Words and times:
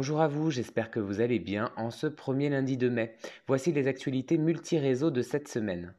Bonjour 0.00 0.22
à 0.22 0.28
vous, 0.28 0.50
j'espère 0.50 0.90
que 0.90 0.98
vous 0.98 1.20
allez 1.20 1.38
bien 1.38 1.72
en 1.76 1.90
ce 1.90 2.06
premier 2.06 2.48
lundi 2.48 2.78
de 2.78 2.88
mai. 2.88 3.14
Voici 3.46 3.70
les 3.70 3.86
actualités 3.86 4.38
multi-réseaux 4.38 5.10
de 5.10 5.20
cette 5.20 5.46
semaine. 5.46 5.92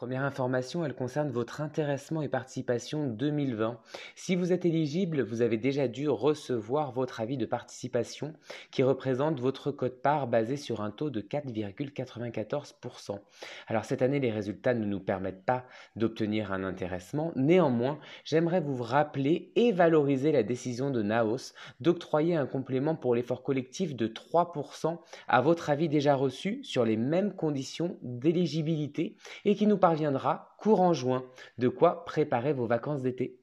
Première 0.00 0.24
information, 0.24 0.82
elle 0.82 0.94
concerne 0.94 1.28
votre 1.28 1.60
intéressement 1.60 2.22
et 2.22 2.28
participation 2.30 3.06
2020. 3.06 3.78
Si 4.16 4.34
vous 4.34 4.50
êtes 4.50 4.64
éligible, 4.64 5.20
vous 5.20 5.42
avez 5.42 5.58
déjà 5.58 5.88
dû 5.88 6.08
recevoir 6.08 6.90
votre 6.90 7.20
avis 7.20 7.36
de 7.36 7.44
participation 7.44 8.32
qui 8.70 8.82
représente 8.82 9.38
votre 9.40 9.70
code-part 9.70 10.26
basé 10.26 10.56
sur 10.56 10.80
un 10.80 10.90
taux 10.90 11.10
de 11.10 11.20
4,94%. 11.20 13.18
Alors 13.66 13.84
cette 13.84 14.00
année, 14.00 14.20
les 14.20 14.30
résultats 14.30 14.72
ne 14.72 14.86
nous 14.86 15.00
permettent 15.00 15.44
pas 15.44 15.66
d'obtenir 15.96 16.50
un 16.50 16.64
intéressement. 16.64 17.32
Néanmoins, 17.36 17.98
j'aimerais 18.24 18.62
vous 18.62 18.82
rappeler 18.82 19.52
et 19.54 19.70
valoriser 19.70 20.32
la 20.32 20.42
décision 20.42 20.88
de 20.88 21.02
Naos 21.02 21.52
d'octroyer 21.80 22.36
un 22.36 22.46
complément 22.46 22.96
pour 22.96 23.14
l'effort 23.14 23.42
collectif 23.42 23.94
de 23.94 24.08
3% 24.08 24.96
à 25.28 25.42
votre 25.42 25.68
avis 25.68 25.90
déjà 25.90 26.14
reçu 26.14 26.64
sur 26.64 26.86
les 26.86 26.96
mêmes 26.96 27.34
conditions 27.34 27.98
d'éligibilité 28.00 29.18
et 29.44 29.54
qui 29.54 29.66
nous 29.66 29.76
parviendra 29.90 30.54
courant 30.60 30.92
juin, 30.92 31.24
de 31.58 31.66
quoi 31.66 32.04
préparer 32.04 32.52
vos 32.52 32.66
vacances 32.66 33.02
d'été. 33.02 33.39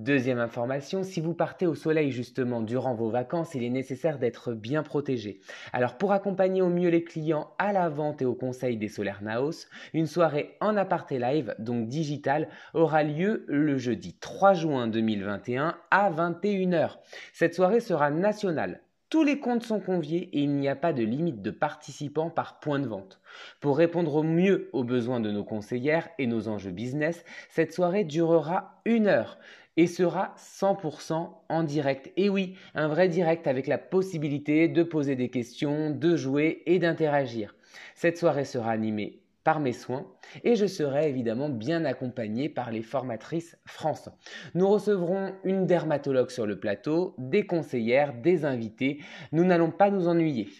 Deuxième 0.00 0.38
information, 0.38 1.02
si 1.02 1.20
vous 1.20 1.34
partez 1.34 1.66
au 1.66 1.74
soleil 1.74 2.10
justement 2.10 2.62
durant 2.62 2.94
vos 2.94 3.10
vacances, 3.10 3.54
il 3.54 3.62
est 3.62 3.68
nécessaire 3.68 4.18
d'être 4.18 4.54
bien 4.54 4.82
protégé. 4.82 5.40
Alors 5.74 5.98
pour 5.98 6.12
accompagner 6.12 6.62
au 6.62 6.70
mieux 6.70 6.88
les 6.88 7.04
clients 7.04 7.50
à 7.58 7.74
la 7.74 7.90
vente 7.90 8.22
et 8.22 8.24
au 8.24 8.34
conseil 8.34 8.78
des 8.78 8.88
solaires 8.88 9.20
Naos, 9.20 9.66
une 9.92 10.06
soirée 10.06 10.56
en 10.62 10.78
aparté 10.78 11.18
live, 11.18 11.54
donc 11.58 11.86
digital, 11.86 12.48
aura 12.72 13.02
lieu 13.02 13.44
le 13.46 13.76
jeudi 13.76 14.16
3 14.18 14.54
juin 14.54 14.88
2021 14.88 15.76
à 15.90 16.10
21h. 16.10 16.96
Cette 17.34 17.54
soirée 17.54 17.80
sera 17.80 18.10
nationale. 18.10 18.80
Tous 19.10 19.24
les 19.24 19.38
comptes 19.38 19.64
sont 19.64 19.80
conviés 19.80 20.30
et 20.32 20.44
il 20.44 20.54
n'y 20.54 20.68
a 20.68 20.76
pas 20.76 20.94
de 20.94 21.02
limite 21.02 21.42
de 21.42 21.50
participants 21.50 22.30
par 22.30 22.60
point 22.60 22.78
de 22.78 22.86
vente. 22.86 23.20
Pour 23.60 23.76
répondre 23.76 24.14
au 24.14 24.22
mieux 24.22 24.70
aux 24.72 24.84
besoins 24.84 25.20
de 25.20 25.30
nos 25.30 25.44
conseillères 25.44 26.08
et 26.18 26.26
nos 26.26 26.48
enjeux 26.48 26.70
business, 26.70 27.22
cette 27.50 27.74
soirée 27.74 28.04
durera 28.04 28.80
une 28.86 29.08
heure 29.08 29.36
et 29.80 29.86
sera 29.86 30.34
100% 30.36 31.30
en 31.48 31.62
direct. 31.62 32.12
Et 32.18 32.28
oui, 32.28 32.54
un 32.74 32.86
vrai 32.86 33.08
direct 33.08 33.46
avec 33.46 33.66
la 33.66 33.78
possibilité 33.78 34.68
de 34.68 34.82
poser 34.82 35.16
des 35.16 35.30
questions, 35.30 35.88
de 35.88 36.16
jouer 36.16 36.62
et 36.66 36.78
d'interagir. 36.78 37.54
Cette 37.94 38.18
soirée 38.18 38.44
sera 38.44 38.72
animée 38.72 39.22
par 39.42 39.58
mes 39.58 39.72
soins 39.72 40.06
et 40.44 40.54
je 40.54 40.66
serai 40.66 41.08
évidemment 41.08 41.48
bien 41.48 41.86
accompagné 41.86 42.50
par 42.50 42.70
les 42.70 42.82
formatrices 42.82 43.56
France. 43.64 44.10
Nous 44.54 44.68
recevrons 44.68 45.32
une 45.44 45.64
dermatologue 45.64 46.30
sur 46.30 46.46
le 46.46 46.60
plateau, 46.60 47.14
des 47.16 47.46
conseillères, 47.46 48.12
des 48.12 48.44
invités. 48.44 49.00
Nous 49.32 49.44
n'allons 49.44 49.70
pas 49.70 49.90
nous 49.90 50.08
ennuyer. 50.08 50.50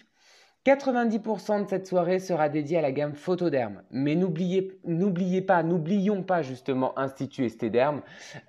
90% 0.65 1.63
de 1.63 1.69
cette 1.69 1.87
soirée 1.87 2.19
sera 2.19 2.47
dédiée 2.47 2.77
à 2.77 2.81
la 2.81 2.91
gamme 2.91 3.15
Photoderme. 3.15 3.81
Mais 3.89 4.15
n'oubliez, 4.15 5.41
pas, 5.41 5.63
n'oublions 5.63 6.21
pas 6.21 6.43
justement 6.43 6.97
Institut 6.99 7.45
Estéderme 7.45 8.01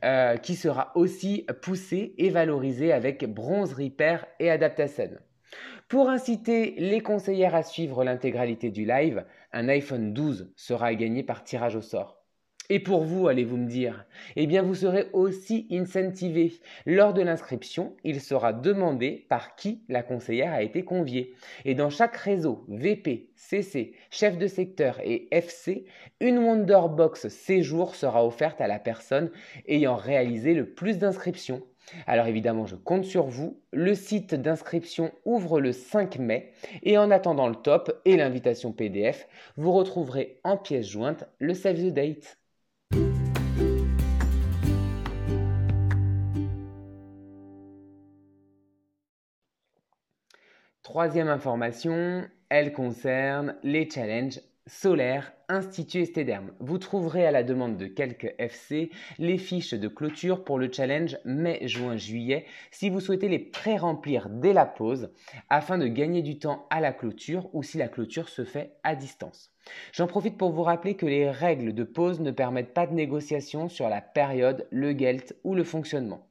euh, 0.05 0.37
qui 0.37 0.55
sera 0.55 0.93
aussi 0.95 1.47
poussé 1.63 2.15
et 2.19 2.29
valorisé 2.29 2.93
avec 2.93 3.25
Bronze 3.25 3.73
Repair 3.73 4.27
et 4.41 4.51
Adaptacène. 4.51 5.21
Pour 5.89 6.11
inciter 6.11 6.75
les 6.79 7.01
conseillères 7.01 7.55
à 7.55 7.63
suivre 7.63 8.05
l'intégralité 8.05 8.71
du 8.71 8.85
live, 8.85 9.25
un 9.53 9.69
iPhone 9.69 10.13
12 10.13 10.53
sera 10.57 10.95
gagné 10.95 11.23
par 11.23 11.45
tirage 11.45 11.77
au 11.77 11.83
sort. 11.83 12.22
Et 12.71 12.79
pour 12.79 13.03
vous, 13.03 13.29
allez-vous 13.29 13.57
me 13.57 13.69
dire 13.69 14.07
Eh 14.37 14.47
bien, 14.47 14.63
vous 14.63 14.75
serez 14.75 15.09
aussi 15.13 15.67
incentivé. 15.71 16.53
Lors 16.87 17.13
de 17.13 17.23
l'inscription, 17.23 17.97
il 18.05 18.21
sera 18.21 18.53
demandé 18.53 19.27
par 19.29 19.57
qui 19.57 19.83
la 19.89 20.03
conseillère 20.03 20.53
a 20.53 20.63
été 20.63 20.85
conviée. 20.85 21.35
Et 21.65 21.75
dans 21.75 21.91
chaque 21.91 22.17
réseau, 22.17 22.65
VP, 22.69 23.31
CC, 23.35 23.95
chef 24.11 24.39
de 24.39 24.47
secteur 24.47 25.01
et 25.03 25.29
FC, 25.33 25.85
une 26.21 26.39
Wonderbox 26.39 27.29
séjour 27.29 27.97
sera 27.97 28.25
offerte 28.25 28.61
à 28.61 28.69
la 28.69 28.79
personne 28.79 29.31
ayant 29.67 29.97
réalisé 29.97 30.55
le 30.55 30.73
plus 30.73 30.99
d'inscriptions. 30.99 31.63
Alors 32.07 32.27
évidemment, 32.27 32.67
je 32.67 32.77
compte 32.77 33.05
sur 33.05 33.27
vous. 33.27 33.61
Le 33.73 33.95
site 33.95 34.35
d'inscription 34.35 35.13
ouvre 35.25 35.61
le 35.61 35.73
5 35.73 36.19
mai 36.19 36.53
et 36.83 36.99
en 36.99 37.11
attendant 37.11 37.49
le 37.49 37.55
top 37.55 38.01
et 38.05 38.17
l'invitation 38.17 38.73
PDF, 38.73 39.29
vous 39.57 39.73
retrouverez 39.73 40.41
en 40.45 40.57
pièce 40.57 40.87
jointe 40.87 41.25
le 41.39 41.55
save 41.55 41.77
the 41.77 41.93
date. 41.93 42.39
Troisième 50.83 51.29
information, 51.29 52.29
elle 52.49 52.73
concerne 52.73 53.55
les 53.63 53.89
challenges 53.89 54.41
solaires 54.67 55.33
Institut 55.49 56.03
Estéderme. 56.03 56.53
Vous 56.61 56.79
trouverez 56.79 57.27
à 57.27 57.31
la 57.31 57.43
demande 57.43 57.77
de 57.77 57.87
quelques 57.87 58.35
FC 58.39 58.91
les 59.19 59.37
fiches 59.37 59.75
de 59.75 59.89
clôture 59.89 60.45
pour 60.45 60.59
le 60.59 60.73
challenge 60.73 61.19
mai, 61.25 61.67
juin, 61.67 61.97
juillet 61.97 62.47
si 62.71 62.89
vous 62.89 63.01
souhaitez 63.01 63.29
les 63.29 63.39
pré-remplir 63.39 64.29
dès 64.31 64.53
la 64.53 64.65
pause 64.65 65.11
afin 65.51 65.79
de 65.79 65.89
gagner 65.89 66.23
du 66.23 66.39
temps 66.39 66.67
à 66.71 66.81
la 66.81 66.93
clôture 66.93 67.51
ou 67.55 67.63
si 67.63 67.77
la 67.77 67.89
clôture 67.89 68.29
se 68.29 68.45
fait 68.45 68.77
à 68.83 68.95
distance. 68.95 69.53
J'en 69.93 70.07
profite 70.07 70.39
pour 70.39 70.53
vous 70.53 70.63
rappeler 70.63 70.97
que 70.97 71.07
les 71.07 71.31
règles 71.31 71.75
de 71.75 71.85
pause 71.85 72.21
ne 72.21 72.31
permettent 72.31 72.75
pas 72.75 72.87
de 72.87 72.95
négociation 72.95 73.69
sur 73.69 73.89
la 73.89 74.01
période, 74.01 74.67
le 74.71 74.97
gelt 74.97 75.37
ou 75.45 75.55
le 75.55 75.65
fonctionnement. 75.65 76.27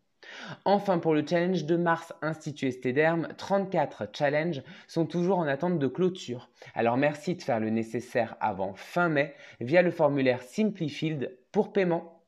Enfin, 0.65 0.99
pour 0.99 1.13
le 1.13 1.25
challenge 1.25 1.65
de 1.65 1.75
mars 1.75 2.13
Institut 2.21 2.67
Estéderme, 2.67 3.27
34 3.37 4.09
challenges 4.13 4.63
sont 4.87 5.05
toujours 5.05 5.39
en 5.39 5.47
attente 5.47 5.79
de 5.79 5.87
clôture. 5.87 6.49
Alors 6.75 6.97
merci 6.97 7.35
de 7.35 7.41
faire 7.41 7.59
le 7.59 7.69
nécessaire 7.69 8.35
avant 8.39 8.73
fin 8.73 9.09
mai 9.09 9.35
via 9.59 9.81
le 9.81 9.91
formulaire 9.91 10.41
Simplifield 10.41 11.37
pour 11.51 11.73
paiement. 11.73 12.21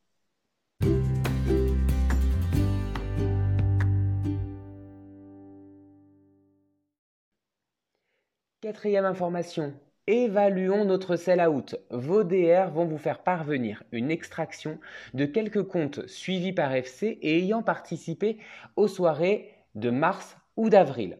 Quatrième 8.61 9.03
information, 9.03 9.73
Évaluons 10.07 10.83
notre 10.83 11.15
sell-out. 11.15 11.77
Vos 11.89 12.25
DR 12.25 12.69
vont 12.73 12.83
vous 12.83 12.97
faire 12.97 13.19
parvenir 13.19 13.83
une 13.93 14.11
extraction 14.11 14.77
de 15.13 15.23
quelques 15.23 15.63
comptes 15.63 16.05
suivis 16.07 16.51
par 16.51 16.73
FC 16.73 17.17
et 17.21 17.37
ayant 17.37 17.63
participé 17.63 18.37
aux 18.75 18.89
soirées 18.89 19.53
de 19.75 19.89
mars 19.89 20.35
ou 20.57 20.69
d'avril. 20.69 21.19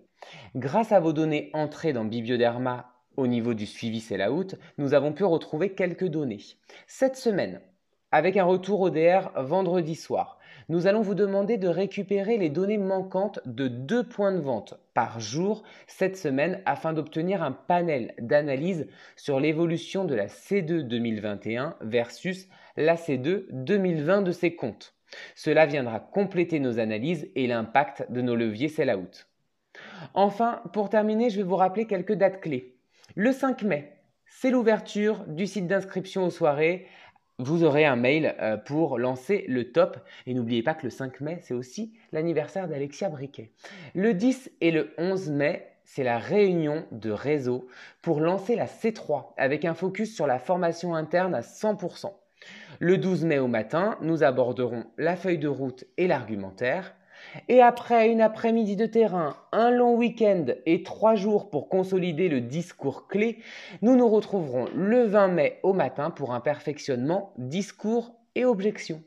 Grâce 0.58 0.92
à 0.92 1.00
vos 1.00 1.14
données 1.14 1.50
entrées 1.54 1.94
dans 1.94 2.04
Biblioderma 2.04 2.92
au 3.16 3.26
niveau 3.26 3.54
du 3.54 3.66
suivi 3.68 4.02
sell-out, 4.02 4.56
nous 4.78 4.94
avons 4.94 5.14
pu 5.14 5.24
retrouver 5.24 5.76
quelques 5.76 6.10
données. 6.10 6.44
Cette 6.86 7.16
semaine, 7.16 7.62
avec 8.12 8.36
un 8.36 8.44
retour 8.44 8.82
au 8.82 8.90
DR 8.90 9.32
vendredi 9.38 9.96
soir, 9.96 10.40
nous 10.70 10.88
allons 10.88 11.02
vous 11.02 11.16
demander 11.16 11.58
de 11.58 11.68
récupérer 11.68 12.38
les 12.38 12.50
données 12.50 12.78
manquantes 12.78 13.40
de 13.46 13.68
deux 13.68 14.04
points 14.04 14.32
de 14.32 14.40
vente 14.40 14.76
par 14.94 15.20
jour 15.20 15.64
cette 15.88 16.18
semaine 16.18 16.62
afin 16.66 16.94
d'obtenir 16.94 17.44
un 17.44 17.52
panel 17.52 18.14
d'analyse 18.20 18.88
sur 19.16 19.40
l'évolution 19.40 20.06
de 20.06 20.16
la 20.16 20.28
C2 20.28 20.82
2021 20.82 21.76
versus 21.82 22.48
la 22.78 22.96
C2 22.96 23.46
2020 23.52 24.22
de 24.22 24.32
ces 24.32 24.56
comptes. 24.56 24.96
Cela 25.36 25.66
viendra 25.66 26.00
compléter 26.00 26.60
nos 26.60 26.80
analyses 26.80 27.30
et 27.36 27.48
l'impact 27.48 28.12
de 28.12 28.22
nos 28.22 28.36
leviers 28.36 28.70
sell-out. 28.70 29.28
Enfin, 30.14 30.62
pour 30.74 30.90
terminer, 30.90 31.30
je 31.30 31.38
vais 31.38 31.44
vous 31.44 31.56
rappeler 31.56 31.86
quelques 31.86 32.14
dates 32.14 32.42
clés. 32.42 32.76
Le 33.16 33.32
5 33.32 33.64
mai, 33.64 33.94
c'est 34.26 34.50
l'ouverture 34.50 35.24
du 35.28 35.46
site 35.48 35.68
d'inscription 35.68 36.26
aux 36.26 36.32
soirées 36.32 36.88
vous 37.40 37.64
aurez 37.64 37.86
un 37.86 37.96
mail 37.96 38.36
euh, 38.40 38.58
pour 38.58 38.98
lancer 38.98 39.46
le 39.48 39.72
top. 39.72 39.98
Et 40.26 40.34
n'oubliez 40.34 40.64
pas 40.64 40.74
que 40.74 40.84
le 40.84 40.90
5 40.90 41.22
mai, 41.22 41.40
c'est 41.42 41.54
aussi 41.54 41.94
l'anniversaire 42.12 42.68
d'Alexia 42.68 43.10
Briquet. 43.10 43.52
Le 43.96 44.14
10 44.14 44.52
et 44.62 44.72
le 44.72 44.94
11 44.98 45.32
mai, 45.32 45.68
c'est 45.86 46.04
la 46.04 46.18
réunion 46.18 46.86
de 46.92 47.12
réseau 47.12 47.68
pour 48.02 48.20
lancer 48.20 48.56
la 48.56 48.66
C3 48.66 49.34
avec 49.38 49.66
un 49.66 49.74
focus 49.74 50.16
sur 50.16 50.28
la 50.28 50.40
formation 50.40 50.96
interne 50.96 51.36
à 51.36 51.42
100%. 51.42 52.14
Le 52.80 52.98
12 52.98 53.26
mai 53.26 53.40
au 53.40 53.48
matin, 53.48 53.98
nous 54.02 54.24
aborderons 54.24 54.86
la 54.98 55.16
feuille 55.16 55.38
de 55.38 55.48
route 55.48 55.86
et 55.98 56.08
l'argumentaire. 56.08 56.96
Et 57.48 57.62
après 57.62 58.10
une 58.10 58.22
après-midi 58.22 58.76
de 58.76 58.86
terrain, 58.86 59.38
un 59.52 59.72
long 59.72 59.96
week-end 59.96 60.46
et 60.66 60.84
trois 60.84 61.16
jours 61.16 61.50
pour 61.50 61.70
consolider 61.70 62.30
le 62.30 62.42
discours 62.42 63.08
clé, 63.08 63.40
nous 63.82 63.96
nous 63.96 64.08
retrouverons 64.08 64.66
le 64.76 65.04
20 65.04 65.28
mai 65.30 65.60
au 65.64 65.74
matin 65.74 66.12
pour 66.12 66.34
un 66.34 66.40
perfectionnement 66.40 67.34
discours 67.38 68.16
et 68.36 68.46
objections. 68.46 69.02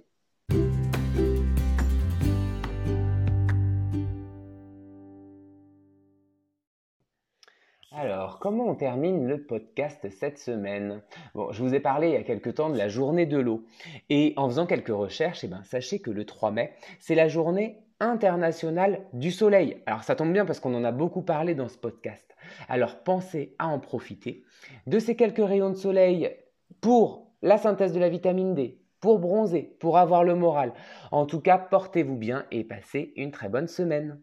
Alors, 7.99 8.39
comment 8.41 8.67
on 8.69 8.75
termine 8.75 9.27
le 9.27 9.43
podcast 9.43 10.07
cette 10.11 10.39
semaine? 10.39 11.01
Bon, 11.35 11.51
je 11.51 11.63
vous 11.63 11.75
ai 11.75 11.81
parlé 11.81 12.09
il 12.09 12.13
y 12.13 12.17
a 12.17 12.25
quelque 12.25 12.51
temps 12.51 12.69
de 12.69 12.77
la 12.77 12.89
journée 12.89 13.25
de 13.25 13.39
l'eau. 13.39 13.65
Et 14.11 14.35
en 14.37 14.51
faisant 14.51 14.67
quelques 14.67 14.89
recherches, 14.89 15.45
eh 15.45 15.49
ben, 15.49 15.63
sachez 15.65 16.01
que 16.01 16.11
le 16.11 16.27
3 16.27 16.51
mai, 16.51 16.75
c'est 17.01 17.15
la 17.15 17.29
journée 17.29 17.79
internationale 18.01 19.07
du 19.13 19.31
soleil. 19.31 19.83
Alors, 19.87 20.05
ça 20.05 20.15
tombe 20.17 20.33
bien 20.33 20.45
parce 20.45 20.61
qu'on 20.61 20.75
en 20.75 20.85
a 20.85 20.93
beaucoup 20.93 21.23
parlé 21.23 21.55
dans 21.55 21.69
ce 21.69 21.79
podcast. 21.79 22.37
Alors, 22.69 23.03
pensez 23.03 23.55
à 23.59 23.69
en 23.69 23.79
profiter 23.79 24.45
de 24.87 24.99
ces 24.99 25.17
quelques 25.17 25.47
rayons 25.47 25.71
de 25.71 25.77
soleil 25.77 26.37
pour 26.81 27.31
la 27.43 27.59
synthèse 27.59 27.93
de 27.93 28.01
la 28.01 28.09
vitamine 28.09 28.55
D, 28.55 28.81
pour 29.01 29.19
bronzer, 29.19 29.77
pour 29.81 29.99
avoir 29.99 30.25
le 30.25 30.35
moral. 30.35 30.73
En 31.13 31.27
tout 31.27 31.41
cas, 31.41 31.59
portez-vous 31.59 32.17
bien 32.17 32.47
et 32.51 32.65
passez 32.65 33.13
une 33.17 33.31
très 33.31 33.49
bonne 33.49 33.69
semaine. 33.69 34.21